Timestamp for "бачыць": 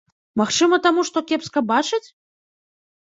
1.73-2.03